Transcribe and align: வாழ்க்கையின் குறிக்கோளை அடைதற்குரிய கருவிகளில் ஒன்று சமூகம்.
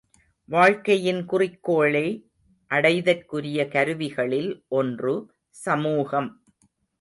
வாழ்க்கையின் 0.45 1.25
குறிக்கோளை 1.25 2.31
அடைதற்குரிய 2.71 3.67
கருவிகளில் 3.67 4.63
ஒன்று 4.67 5.33
சமூகம். 5.49 6.43